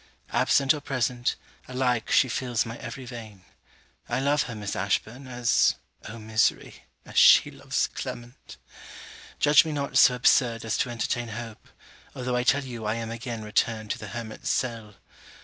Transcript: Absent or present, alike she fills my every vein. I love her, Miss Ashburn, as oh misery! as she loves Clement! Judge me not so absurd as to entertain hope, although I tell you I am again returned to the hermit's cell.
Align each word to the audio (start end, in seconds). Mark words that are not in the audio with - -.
Absent 0.31 0.73
or 0.73 0.81
present, 0.81 1.35
alike 1.67 2.09
she 2.09 2.27
fills 2.27 2.65
my 2.65 2.75
every 2.79 3.05
vein. 3.05 3.45
I 4.09 4.19
love 4.19 4.41
her, 4.49 4.55
Miss 4.55 4.75
Ashburn, 4.75 5.27
as 5.27 5.75
oh 6.09 6.17
misery! 6.17 6.85
as 7.05 7.17
she 7.19 7.51
loves 7.51 7.85
Clement! 7.85 8.57
Judge 9.37 9.63
me 9.63 9.71
not 9.71 9.99
so 9.99 10.15
absurd 10.15 10.65
as 10.65 10.75
to 10.79 10.89
entertain 10.89 11.27
hope, 11.27 11.69
although 12.15 12.35
I 12.35 12.41
tell 12.41 12.63
you 12.63 12.83
I 12.85 12.95
am 12.95 13.11
again 13.11 13.43
returned 13.43 13.91
to 13.91 13.99
the 13.99 14.07
hermit's 14.07 14.49
cell. 14.49 14.95